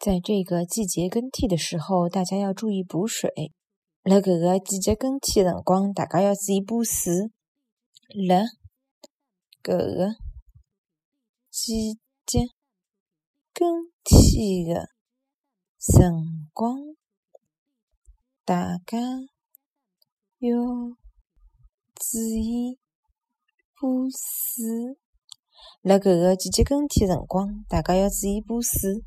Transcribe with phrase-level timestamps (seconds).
[0.00, 3.52] 在这个季节更替的时候，大家要注意补水。
[4.02, 7.28] 辣搿个季节更替的辰光，大家要注意补水。
[8.24, 8.46] 辣
[9.62, 10.14] 搿个
[11.50, 12.46] 季节
[13.52, 14.88] 更替的
[15.78, 16.78] 辰光，
[18.46, 18.98] 大家
[20.38, 20.48] 要
[21.94, 22.78] 注意
[23.78, 24.96] 补水。
[25.82, 29.04] 辣搿个季节更替的辰光，大家要注意补水。